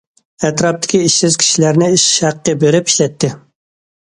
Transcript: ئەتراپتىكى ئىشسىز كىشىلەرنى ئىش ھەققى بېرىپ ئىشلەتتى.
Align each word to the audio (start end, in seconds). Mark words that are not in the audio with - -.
ئەتراپتىكى 0.47 1.01
ئىشسىز 1.09 1.37
كىشىلەرنى 1.43 1.91
ئىش 1.99 2.07
ھەققى 2.25 2.57
بېرىپ 2.65 2.91
ئىشلەتتى. 2.93 3.31